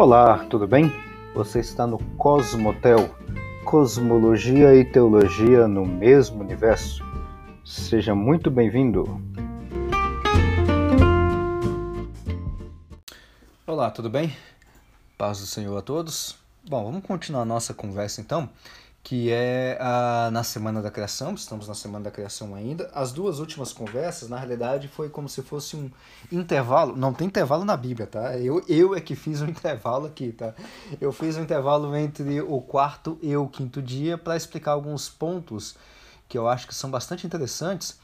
[0.00, 0.92] Olá, tudo bem?
[1.34, 3.12] Você está no Cosmotel,
[3.64, 7.04] Cosmologia e Teologia no mesmo universo.
[7.64, 9.20] Seja muito bem-vindo.
[13.66, 14.32] Olá, tudo bem?
[15.18, 16.38] Paz do Senhor a todos.
[16.68, 18.48] Bom, vamos continuar nossa conversa então
[19.08, 22.90] que é a, na Semana da Criação, estamos na Semana da Criação ainda.
[22.92, 25.90] As duas últimas conversas, na realidade, foi como se fosse um
[26.30, 26.94] intervalo.
[26.94, 28.36] Não tem intervalo na Bíblia, tá?
[28.36, 30.52] Eu, eu é que fiz um intervalo aqui, tá?
[31.00, 35.74] Eu fiz um intervalo entre o quarto e o quinto dia para explicar alguns pontos
[36.28, 37.98] que eu acho que são bastante interessantes,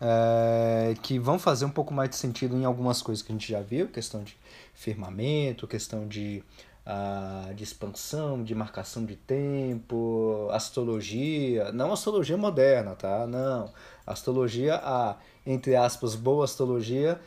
[0.00, 3.48] é, que vão fazer um pouco mais de sentido em algumas coisas que a gente
[3.48, 4.36] já viu, questão de
[4.74, 6.42] firmamento, questão de
[6.88, 13.26] uh, de expansão, de marcação de tempo, astrologia, não astrologia moderna, tá?
[13.26, 13.70] Não.
[14.06, 17.20] Astrologia, a, entre aspas, boa astrologia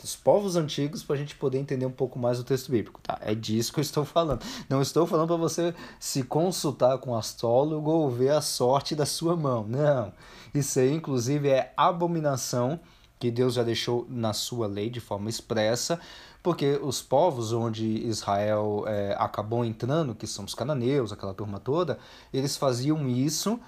[0.00, 3.18] dos povos antigos para a gente poder entender um pouco mais o texto bíblico, tá?
[3.20, 4.40] É disso que eu estou falando.
[4.68, 9.04] Não estou falando para você se consultar com um astrólogo ou ver a sorte da
[9.04, 9.66] sua mão.
[9.66, 10.12] Não.
[10.54, 12.78] Isso aí, inclusive, é abominação
[13.18, 16.00] que Deus já deixou na sua lei de forma expressa
[16.48, 21.98] porque os povos onde Israel é, acabou entrando, que são os cananeus, aquela turma toda,
[22.32, 23.60] eles faziam isso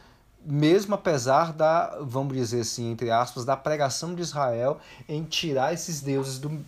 [0.42, 6.00] mesmo apesar da, vamos dizer assim, entre aspas, da pregação de Israel em tirar esses
[6.00, 6.58] deuses do,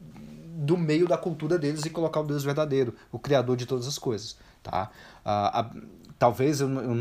[0.00, 3.98] do meio da cultura deles e colocar o Deus verdadeiro, o Criador de todas as
[3.98, 4.38] coisas.
[4.62, 4.90] Tá?
[5.22, 5.70] Ah, a,
[6.18, 6.94] talvez eu, eu,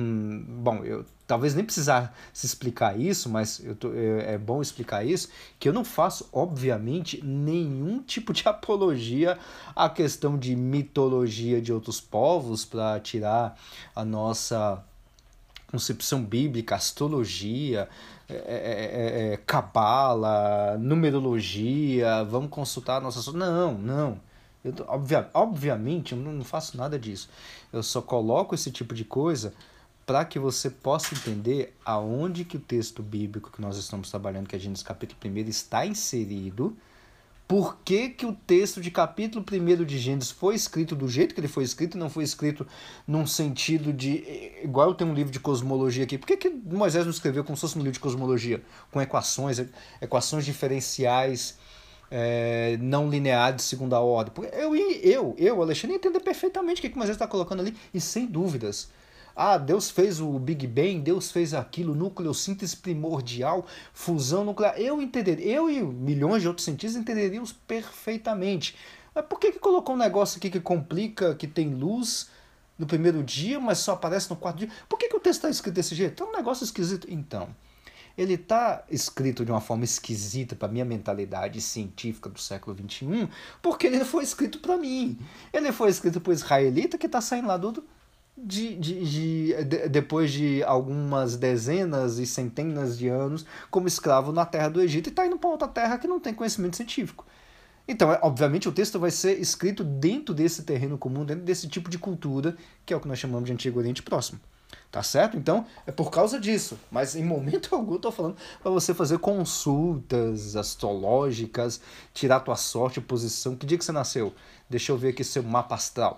[0.46, 5.30] bom eu talvez nem precisar se explicar isso mas tô, é, é bom explicar isso
[5.58, 9.40] que eu não faço obviamente nenhum tipo de apologia
[9.74, 13.58] à questão de mitologia de outros povos para tirar
[13.96, 14.84] a nossa
[15.68, 17.88] concepção bíblica astrologia
[18.28, 24.20] é, é, é, é cabala numerologia vamos consultar a nossa não não
[24.64, 27.28] eu, obvia, obviamente, eu não faço nada disso.
[27.74, 29.56] Eu só coloco esse tipo de coisa
[30.12, 34.54] para que você possa entender aonde que o texto bíblico que nós estamos trabalhando, que
[34.54, 36.76] é Gênesis capítulo 1, está inserido,
[37.48, 41.40] por que, que o texto de capítulo 1 de Gênesis foi escrito do jeito que
[41.40, 42.68] ele foi escrito não foi escrito
[43.08, 44.52] num sentido de.
[44.62, 46.18] Igual eu tenho um livro de cosmologia aqui.
[46.18, 48.62] Por que, que Moisés não escreveu como se fosse um livro de cosmologia?
[48.92, 49.64] Com equações,
[50.02, 51.58] equações diferenciais
[52.12, 54.34] é, não linear de segunda ordem.
[54.52, 58.26] Eu, eu, eu, Alexandre, entender perfeitamente o que, que Moisés está colocando ali, e sem
[58.26, 58.90] dúvidas.
[59.36, 64.80] Ah, Deus fez o Big Bang, Deus fez aquilo, nucleossíntese primordial, fusão nuclear.
[64.80, 68.76] Eu entenderia, eu e milhões de outros cientistas entenderíamos perfeitamente.
[69.14, 72.30] Mas por que, que colocou um negócio aqui que complica, que tem luz
[72.78, 74.70] no primeiro dia, mas só aparece no quarto dia?
[74.88, 76.24] Por que, que o texto está escrito desse jeito?
[76.24, 77.08] É um negócio esquisito.
[77.10, 77.50] Então,
[78.18, 83.30] ele está escrito de uma forma esquisita para minha mentalidade científica do século XXI,
[83.62, 85.18] porque ele foi escrito para mim.
[85.52, 87.84] Ele foi escrito para o israelita que está saindo lá do,
[88.38, 94.46] de, de, de, de, depois de algumas dezenas e centenas de anos como escravo na
[94.46, 97.26] terra do Egito e está indo para outra terra que não tem conhecimento científico.
[97.88, 101.90] Então, é, obviamente, o texto vai ser escrito dentro desse terreno comum, dentro desse tipo
[101.90, 102.56] de cultura,
[102.86, 104.40] que é o que nós chamamos de Antigo Oriente Próximo.
[104.90, 105.38] Tá certo?
[105.38, 106.78] Então, é por causa disso.
[106.90, 111.82] Mas em momento algum eu tô falando para você fazer consultas astrológicas,
[112.14, 113.56] tirar tua sorte, posição.
[113.56, 114.34] Que dia que você nasceu?
[114.70, 116.18] Deixa eu ver aqui seu mapa astral.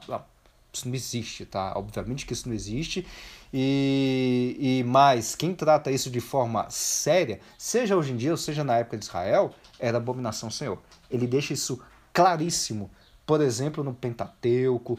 [0.73, 1.73] Isso não existe, tá?
[1.75, 3.05] Obviamente que isso não existe.
[3.53, 8.63] E, e mais, quem trata isso de forma séria, seja hoje em dia ou seja
[8.63, 10.79] na época de Israel, era abominação Senhor.
[11.11, 11.79] Ele deixa isso
[12.11, 12.89] claríssimo.
[13.25, 14.97] Por exemplo, no Pentateuco,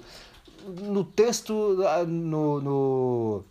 [0.83, 3.45] no texto, ah, no, no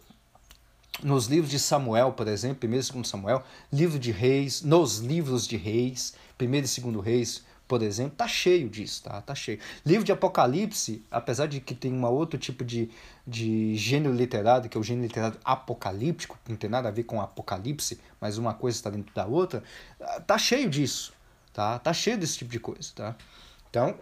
[1.04, 5.46] nos livros de Samuel, por exemplo, 1 e 2 Samuel, livro de reis, nos livros
[5.46, 9.20] de reis, 1 e 2 reis, por exemplo, tá cheio disso, tá?
[9.20, 9.58] Tá cheio.
[9.84, 12.88] Livro de Apocalipse, apesar de que tem um outro tipo de,
[13.26, 17.02] de gênero literário, que é o gênero literário apocalíptico, que não tem nada a ver
[17.02, 19.64] com apocalipse, mas uma coisa está dentro da outra,
[20.28, 21.14] tá cheio disso,
[21.52, 21.80] tá?
[21.80, 23.16] Tá cheio desse tipo de coisa, tá?
[23.72, 23.96] Então,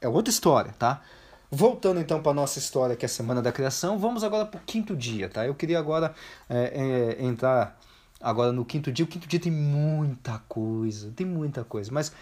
[0.00, 1.00] é outra história, tá?
[1.48, 4.64] Voltando então para nossa história, que é a Semana da Criação, vamos agora para o
[4.64, 5.46] quinto dia, tá?
[5.46, 6.12] Eu queria agora
[6.50, 7.78] é, é, entrar
[8.22, 9.04] agora no quinto dia.
[9.04, 12.12] O quinto dia tem muita coisa, tem muita coisa, mas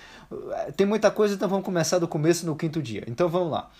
[0.53, 3.05] é, tem muita coisa, então vamos começar do começo no quinto dia.
[3.07, 3.71] Então vamos lá.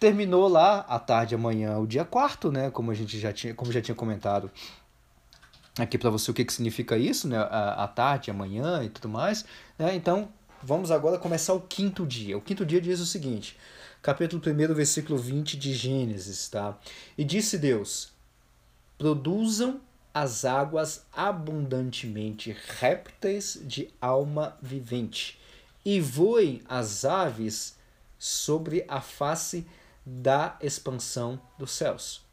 [0.00, 2.70] Terminou lá à tarde amanhã o dia quarto, né?
[2.70, 4.50] Como a gente já tinha, como já tinha comentado
[5.78, 7.38] aqui para você o que, que significa isso, né?
[7.38, 9.44] A, tarde, amanhã e tudo mais.
[9.78, 9.94] Né?
[9.94, 10.28] Então
[10.62, 12.36] vamos agora começar o quinto dia.
[12.36, 13.56] O quinto dia diz o seguinte:
[14.02, 16.78] capítulo 1, versículo 20 de Gênesis, tá?
[17.16, 18.12] E disse Deus:
[18.98, 19.80] Produzam
[20.16, 25.38] as águas abundantemente répteis de alma vivente,
[25.84, 27.76] e voem as aves
[28.18, 29.66] sobre a face
[30.06, 32.24] da expansão dos céus.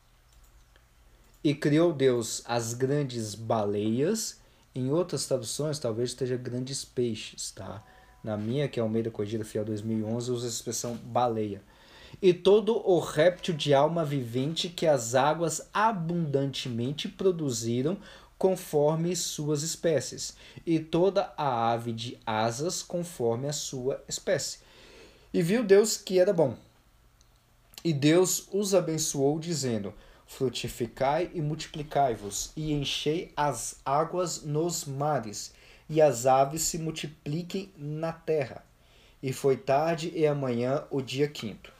[1.43, 4.39] E criou Deus as grandes baleias,
[4.73, 7.83] em outras traduções talvez esteja grandes peixes, tá?
[8.23, 11.61] Na minha, que é Almeida Corrigida Fiel 2011, usa a expressão baleia.
[12.21, 17.97] E todo o réptil de alma vivente que as águas abundantemente produziram
[18.37, 24.59] conforme suas espécies, e toda a ave de asas conforme a sua espécie.
[25.33, 26.55] E viu Deus que era bom.
[27.83, 29.93] E Deus os abençoou, dizendo:
[30.25, 35.53] Frutificai e multiplicai-vos, e enchei as águas nos mares,
[35.89, 38.63] e as aves se multipliquem na terra.
[39.21, 41.72] E foi tarde e amanhã o dia quinto.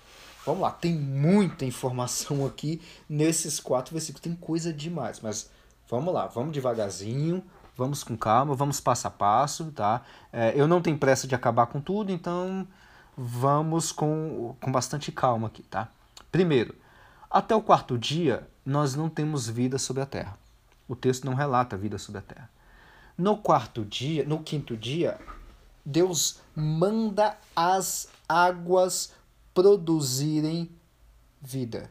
[0.46, 5.50] Vamos lá, tem muita informação aqui nesses quatro versículos, tem coisa demais, mas
[5.90, 7.42] vamos lá, vamos devagarzinho,
[7.78, 10.02] vamos com calma, vamos passo a passo, tá?
[10.32, 12.68] É, eu não tenho pressa de acabar com tudo, então
[13.18, 15.88] vamos com, com bastante calma aqui, tá?
[16.32, 16.76] Primeiro,
[17.30, 20.38] até o quarto dia, nós não temos vida sobre a terra.
[20.88, 22.50] O texto não relata vida sobre a terra.
[23.18, 25.20] No quarto dia, no quinto dia,
[25.86, 29.14] Deus manda as águas
[29.54, 30.70] produzirem
[31.42, 31.90] vida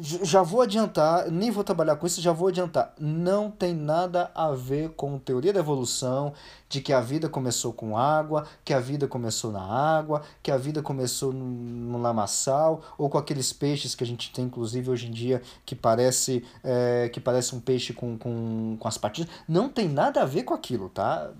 [0.00, 2.94] já vou adiantar, nem vou trabalhar com isso, já vou adiantar.
[2.98, 6.32] Não tem nada a ver com teoria da evolução,
[6.68, 10.56] de que a vida começou com água, que a vida começou na água, que a
[10.56, 15.10] vida começou no lamaçal, ou com aqueles peixes que a gente tem, inclusive, hoje em
[15.10, 19.30] dia, que parece, é, que parece um peixe com, com, com as patinhas.
[19.48, 21.30] Não tem nada a ver com aquilo, tá?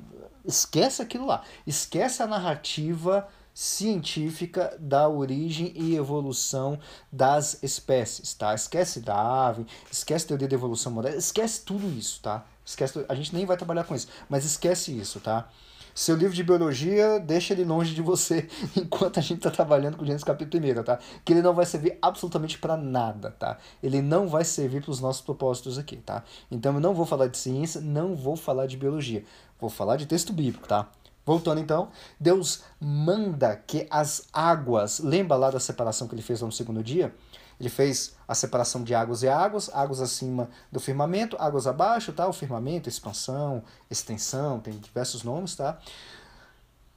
[0.45, 1.43] Esquece aquilo lá.
[1.67, 6.79] Esquece a narrativa científica da origem e evolução
[7.11, 8.55] das espécies, tá?
[8.55, 12.47] Esquece Darwin, esquece teoria da evolução moderna, esquece tudo isso, tá?
[12.65, 15.49] Esquece, a gente nem vai trabalhar com isso, mas esquece isso, tá?
[15.93, 20.05] Seu livro de biologia, deixa ele longe de você enquanto a gente está trabalhando com
[20.05, 21.01] o Gênesis capítulo 1, tá?
[21.25, 23.59] Que ele não vai servir absolutamente para nada, tá?
[23.83, 26.23] Ele não vai servir para os nossos propósitos aqui, tá?
[26.49, 29.25] Então eu não vou falar de ciência, não vou falar de biologia.
[29.61, 30.89] Vou falar de texto bíblico, tá?
[31.29, 36.51] Voltando então, Deus manda que as águas, lembra lá da separação que ele fez no
[36.51, 37.15] segundo dia?
[37.61, 42.27] Ele fez a separação de águas e águas, águas acima do firmamento, águas abaixo, tá?
[42.27, 45.79] O firmamento, expansão, extensão, tem diversos nomes, tá?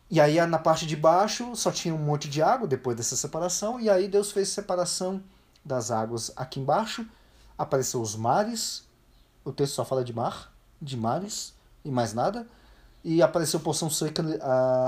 [0.09, 3.81] E aí na parte de baixo só tinha um monte de água depois dessa separação,
[3.81, 5.21] e aí Deus fez separação
[5.65, 7.05] das águas aqui embaixo,
[7.57, 8.87] apareceu os mares,
[9.43, 12.47] o texto só fala de mar, de mares e mais nada
[13.03, 14.23] e apareceu porção seca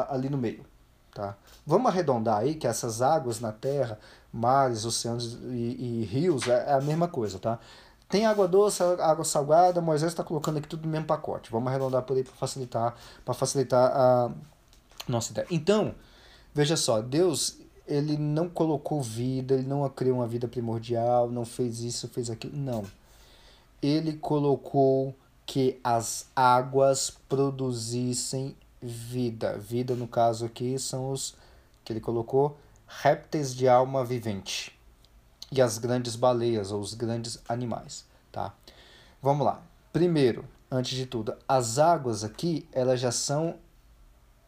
[0.10, 0.66] ali no meio.
[1.14, 1.36] Tá?
[1.66, 4.00] Vamos arredondar aí que essas águas na terra,
[4.32, 7.60] mares, oceanos e, e rios é, é, a mesma coisa, tá?
[8.10, 11.52] Tem água doce, água salgada, Moisés está colocando aqui tudo no mesmo pacote.
[11.52, 14.32] Vamos arredondar por aí para facilitar, para facilitar a
[15.08, 15.48] nossa ideia.
[15.50, 15.96] Então,
[16.54, 17.58] veja só, Deus
[17.88, 22.58] ele não colocou vida, ele não criou uma vida primordial, não fez isso, fez aquilo,
[22.58, 22.84] não.
[23.82, 25.16] Ele colocou
[25.54, 29.56] que as águas produzissem vida.
[29.56, 31.36] Vida, no caso aqui, são os
[31.86, 32.58] que ele colocou
[32.88, 34.76] répteis de alma vivente
[35.52, 38.52] e as grandes baleias ou os grandes animais, tá?
[39.22, 39.62] Vamos lá.
[39.92, 43.58] Primeiro, antes de tudo, as águas aqui, elas já são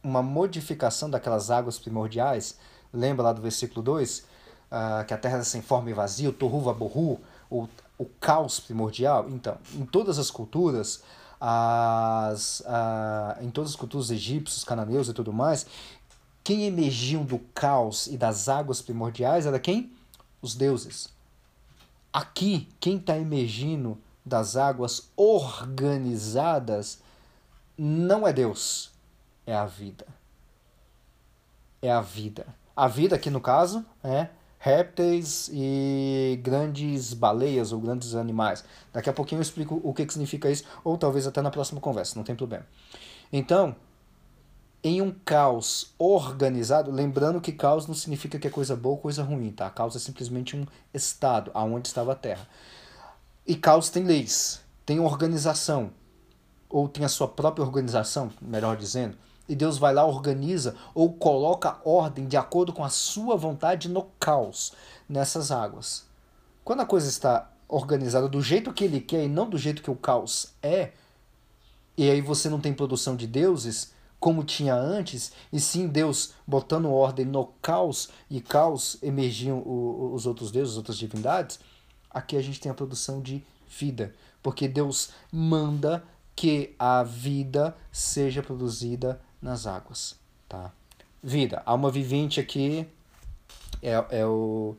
[0.02, 2.58] uma modificação daquelas águas primordiais.
[2.92, 4.22] Lembra lá do versículo 2?
[4.22, 4.26] Uh,
[4.72, 9.28] ah, que a terra é sem forma e vazia, o o o caos primordial?
[9.30, 11.04] Então, em todas as culturas,
[11.40, 15.66] as, a, em todas as culturas egípcios, cananeus e tudo mais,
[16.44, 19.92] quem emergiam do caos e das águas primordiais era quem?
[20.42, 21.10] Os deuses.
[22.14, 27.00] Aqui, quem está emergindo das águas organizadas
[27.78, 28.92] não é Deus,
[29.46, 30.06] é a vida.
[31.82, 32.48] É a vida.
[32.76, 34.30] A vida aqui no caso é
[34.66, 38.64] répteis e grandes baleias ou grandes animais.
[38.92, 41.80] Daqui a pouquinho eu explico o que, que significa isso, ou talvez até na próxima
[41.80, 42.66] conversa, não tem problema.
[43.32, 43.76] Então,
[44.84, 49.22] em um caos organizado, lembrando que caos não significa que é coisa boa ou coisa
[49.22, 49.70] ruim, tá?
[49.70, 52.48] Caos é simplesmente um estado aonde estava a Terra.
[53.46, 55.92] E caos tem leis, tem organização,
[56.68, 59.16] ou tem a sua própria organização, melhor dizendo
[59.48, 64.04] e Deus vai lá, organiza ou coloca ordem de acordo com a sua vontade no
[64.20, 64.74] caos
[65.08, 66.06] nessas águas.
[66.64, 69.92] Quando a coisa está organizada do jeito que ele quer e não do jeito que
[69.92, 70.92] o caos é,
[71.98, 76.92] e aí você não tem produção de deuses como tinha antes, e sim Deus botando
[76.92, 81.60] ordem no caos, e caos emergiam os outros deuses, as outras divindades,
[82.10, 86.04] aqui a gente tem a produção de vida, porque Deus manda
[86.36, 90.72] que a vida seja produzida nas águas, tá?
[91.22, 92.88] Vida, alma vivente aqui
[93.82, 94.76] É, é o.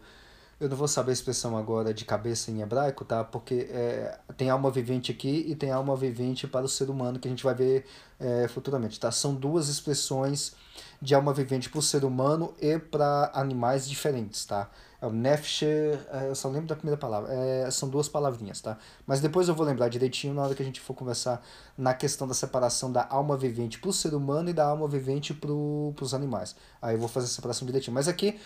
[0.59, 3.23] Eu não vou saber a expressão agora de cabeça em hebraico, tá?
[3.23, 7.29] Porque é, tem alma vivente aqui e tem alma vivente para o ser humano, que
[7.29, 7.87] a gente vai ver
[8.19, 9.13] é, futuramente, tá?
[9.13, 10.57] São duas expressões
[11.01, 14.71] de alma vivente para o ser humano e para animais diferentes, tá?
[15.11, 17.33] Nefesh, é, eu só lembro da primeira palavra.
[17.33, 18.79] É, são duas palavrinhas, tá?
[19.07, 21.43] Mas depois eu vou lembrar direitinho na hora que a gente for conversar
[21.77, 25.35] na questão da separação da alma vivente para o ser humano e da alma vivente
[25.35, 26.57] para os animais.
[26.81, 27.95] Aí eu vou fazer a separação direitinho.
[27.95, 28.39] Mas aqui,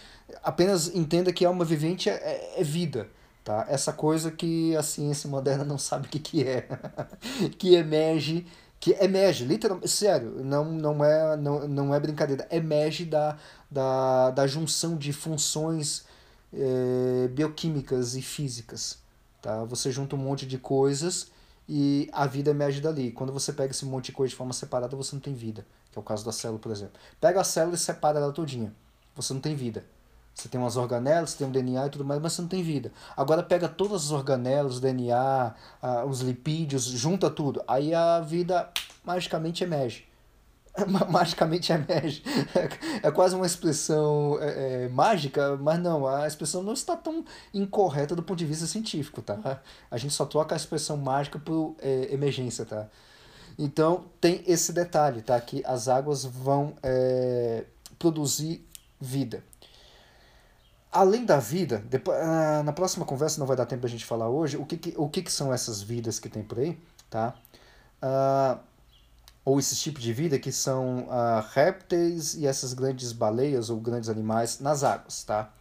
[0.42, 3.08] apenas entenda que alma vivente é, é, é vida,
[3.44, 3.66] tá?
[3.68, 6.68] Essa coisa que a ciência moderna não sabe o que, que é.
[7.58, 8.46] que emerge
[8.80, 13.36] que emerge, literalmente, sério, não, não, é, não, não é brincadeira, emerge da,
[13.70, 16.06] da, da junção de funções
[16.52, 18.98] é, bioquímicas e físicas.
[19.40, 19.64] Tá?
[19.64, 21.28] Você junta um monte de coisas
[21.68, 23.12] e a vida emerge dali.
[23.12, 25.66] Quando você pega esse monte de coisa de forma separada, você não tem vida.
[25.90, 26.94] Que é o caso da célula, por exemplo.
[27.20, 28.74] Pega a célula e separa ela todinha.
[29.14, 29.84] Você não tem vida.
[30.34, 32.62] Você tem umas organelas, você tem um DNA e tudo mais, mas você não tem
[32.62, 32.92] vida.
[33.16, 35.54] Agora pega todas as organelas, DNA,
[36.08, 37.62] os lipídios, junta tudo.
[37.66, 38.70] Aí a vida
[39.04, 40.09] magicamente emerge.
[41.10, 42.22] magicamente emerge.
[42.54, 47.24] É, é quase uma expressão é, é, mágica, mas não, a expressão não está tão
[47.52, 49.60] incorreta do ponto de vista científico, tá?
[49.90, 52.88] A gente só troca a expressão mágica por é, emergência, tá?
[53.58, 55.38] Então tem esse detalhe, tá?
[55.40, 57.64] Que as águas vão é,
[57.98, 58.66] produzir
[59.00, 59.44] vida.
[60.92, 64.28] Além da vida, depois, ah, na próxima conversa não vai dar tempo a gente falar
[64.28, 66.76] hoje o que, que, o que, que são essas vidas que tem por aí,
[67.08, 67.34] tá?
[68.02, 68.58] Uh,
[69.44, 74.08] ou esses tipos de vida que são uh, répteis e essas grandes baleias ou grandes
[74.08, 75.52] animais nas águas, tá?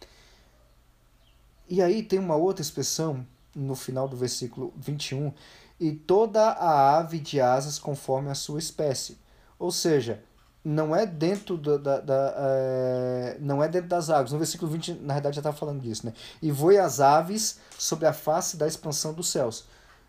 [1.68, 5.32] E aí tem uma outra expressão no final do versículo 21,
[5.78, 9.18] e toda a ave de asas conforme a sua espécie.
[9.58, 10.22] Ou seja,
[10.64, 14.32] não é dentro da, da, da é, não é dentro das águas.
[14.32, 16.12] No versículo 20, na verdade, já estava falando disso, né?
[16.42, 19.64] E voe as aves sobre a face da expansão dos céus.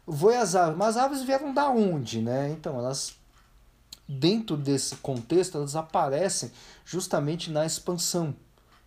[0.06, 2.50] Voe as aves, mas as aves vieram da onde, né?
[2.50, 3.16] Então, elas
[4.12, 6.52] dentro desse contexto, elas aparecem
[6.84, 8.36] justamente na expansão,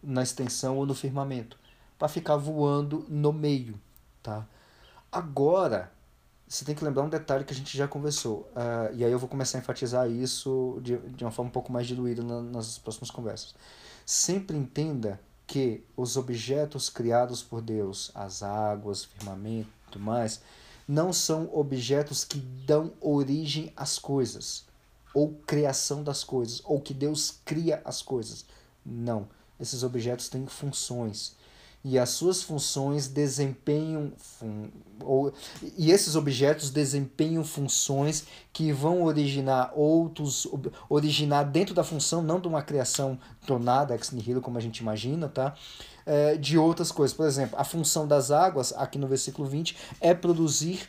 [0.03, 1.59] na extensão ou no firmamento,
[1.99, 3.81] para ficar voando no meio,
[4.23, 4.47] tá?
[5.11, 5.91] Agora,
[6.47, 9.19] você tem que lembrar um detalhe que a gente já conversou, uh, e aí eu
[9.19, 12.77] vou começar a enfatizar isso de, de uma forma um pouco mais diluída na, nas
[12.77, 13.55] próximas conversas.
[14.05, 20.43] Sempre entenda que os objetos criados por Deus, as águas, firmamento e tudo mais,
[20.87, 24.67] não são objetos que dão origem às coisas
[25.15, 28.45] ou criação das coisas, ou que Deus cria as coisas.
[28.85, 29.29] Não.
[29.59, 31.37] Esses objetos têm funções.
[31.85, 34.13] E as suas funções desempenham.
[34.17, 35.35] Fun ou,
[35.77, 40.49] e esses objetos desempenham funções que vão originar outros.
[40.89, 45.29] originar dentro da função, não de uma criação tornada, ex nihilo, como a gente imagina,
[45.29, 45.55] tá?
[46.07, 47.15] É, de outras coisas.
[47.15, 50.89] Por exemplo, a função das águas, aqui no versículo 20, é produzir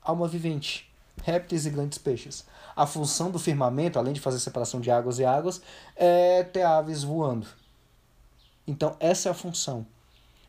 [0.00, 0.88] alma vivente,
[1.22, 2.44] répteis e grandes peixes.
[2.74, 5.60] A função do firmamento, além de fazer separação de águas e águas,
[5.94, 7.46] é ter aves voando.
[8.66, 9.86] Então, essa é a função.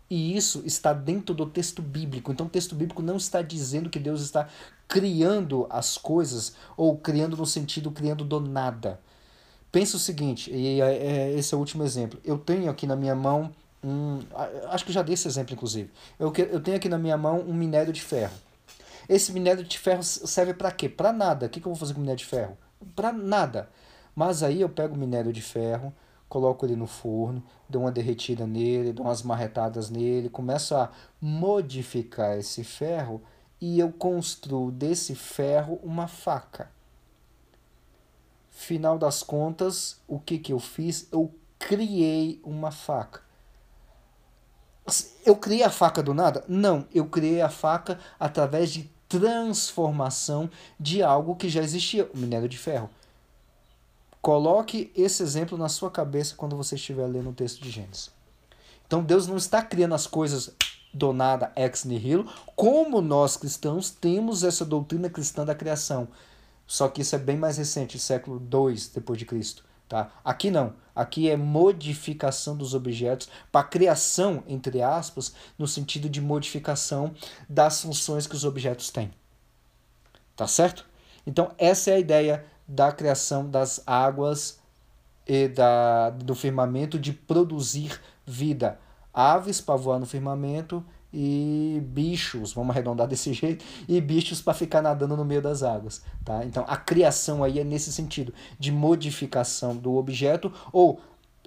[0.10, 2.32] E isso está dentro do texto bíblico.
[2.32, 4.48] Então, o texto bíblico não está dizendo que Deus está
[4.88, 9.00] criando as coisas, ou criando no sentido criando do nada.
[9.72, 12.20] Pensa o seguinte, e é, é, esse é o último exemplo.
[12.24, 14.20] Eu tenho aqui na minha mão um.
[14.70, 15.92] Acho que já dei esse exemplo, inclusive.
[16.18, 18.34] Eu, eu tenho aqui na minha mão um minério de ferro.
[19.08, 20.90] Esse minério de ferro serve para quê?
[20.90, 21.46] Para nada.
[21.46, 22.58] O que, que eu vou fazer com minério de ferro?
[22.96, 23.70] Para nada.
[24.16, 25.94] Mas aí eu pego o minério de ferro,
[26.28, 32.38] coloco ele no forno, dou uma derretida nele, dou umas marretadas nele, começo a modificar
[32.38, 33.22] esse ferro
[33.62, 36.72] e eu construo desse ferro uma faca.
[38.50, 41.08] Final das contas, o que, que eu fiz?
[41.12, 43.22] Eu criei uma faca.
[45.26, 46.44] Eu criei a faca do nada?
[46.48, 50.50] Não, eu criei a faca através de transformação
[50.80, 52.90] de algo que já existia, o minério de ferro.
[54.22, 58.12] Coloque esse exemplo na sua cabeça quando você estiver lendo o texto de Gênesis.
[58.86, 60.52] Então Deus não está criando as coisas
[60.94, 66.08] do nada ex nihilo, como nós cristãos temos essa doutrina cristã da criação.
[66.66, 69.64] Só que isso é bem mais recente, século 2 depois de Cristo.
[69.88, 70.12] Tá?
[70.24, 70.74] Aqui não.
[70.94, 77.14] Aqui é modificação dos objetos para criação, entre aspas, no sentido de modificação
[77.48, 79.12] das funções que os objetos têm.
[80.36, 80.86] Tá certo?
[81.26, 84.60] Então, essa é a ideia da criação das águas
[85.26, 88.80] e da, do firmamento de produzir vida.
[89.14, 90.84] Aves para voar no firmamento
[91.14, 96.02] e bichos, vamos arredondar desse jeito, e bichos para ficar nadando no meio das águas,
[96.24, 96.44] tá?
[96.46, 101.00] Então a criação aí é nesse sentido de modificação do objeto ou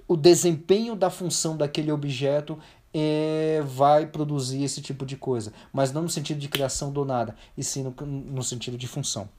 [0.07, 2.57] o desempenho da função daquele objeto
[2.93, 7.35] é, vai produzir esse tipo de coisa, mas não no sentido de criação do nada,
[7.57, 9.29] e sim no, no sentido de função.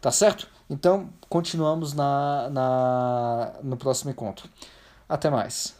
[0.00, 0.48] Tá certo?
[0.68, 4.48] Então, continuamos na, na, no próximo encontro.
[5.08, 5.79] Até mais.